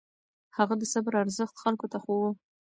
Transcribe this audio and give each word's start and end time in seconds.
هغه 0.57 0.73
د 0.77 0.83
صبر 0.93 1.13
ارزښت 1.23 1.55
خلکو 1.63 1.85
ته 1.91 1.97
ښووه. 2.03 2.29